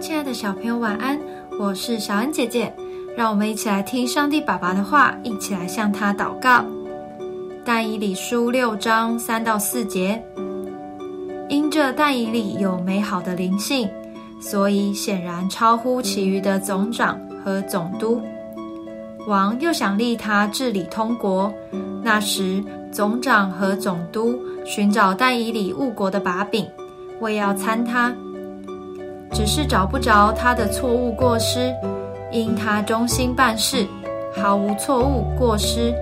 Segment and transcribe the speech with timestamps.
[0.00, 1.20] 亲爱的小朋友，晚安！
[1.58, 2.74] 我是小恩姐姐，
[3.14, 6.64] 让我们一起来听上帝爸爸的话，一起来向他祷告。
[7.66, 10.20] 但以理书六章三到四节，
[11.50, 13.86] 因这但以理有美好的灵性，
[14.40, 18.22] 所以显然超乎其余的总长和总督。
[19.26, 21.52] 王又想立他治理通国，
[22.02, 26.66] 那时总长和总督寻找但以理误国的把柄，
[27.20, 28.10] 为要参他。
[29.32, 31.74] 只是找不着他的错误过失，
[32.32, 33.86] 因他忠心办事，
[34.34, 35.94] 毫无错误过失。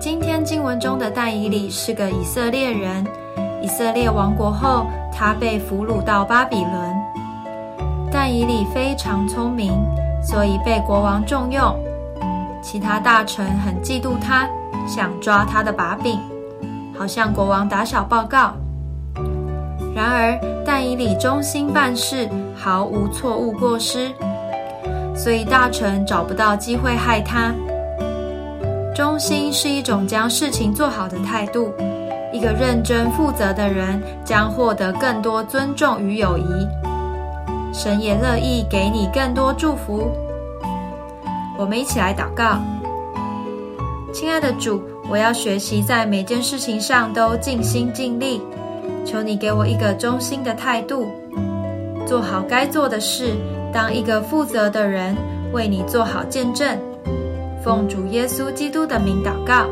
[0.00, 3.06] 今天经文中的但以理是个以色列人，
[3.62, 6.92] 以色列亡国后，他被俘虏到巴比伦。
[8.10, 9.72] 但以理非常聪明，
[10.22, 11.74] 所以被国王重用。
[12.62, 14.48] 其他大臣很嫉妒他，
[14.86, 16.18] 想抓他的把柄，
[16.98, 18.54] 好向国王打小报告。
[19.94, 20.38] 然而，
[20.82, 24.10] 以理忠心办事，毫无错误过失，
[25.14, 27.54] 所以大臣找不到机会害他。
[28.94, 31.72] 忠心是一种将事情做好的态度，
[32.32, 36.44] 一个认真负责的人将获得更多尊重与友谊。
[37.72, 40.10] 神也乐意给你更多祝福。
[41.58, 42.60] 我们一起来祷告：
[44.12, 48.42] 亲爱的主，我要学习在每件事情上都尽心尽力。
[49.04, 51.06] 求你给我一个忠心的态度，
[52.06, 53.34] 做好该做的事，
[53.72, 55.16] 当一个负责的人，
[55.52, 56.78] 为你做好见证。
[57.62, 59.66] 奉主耶稣基督的名祷告。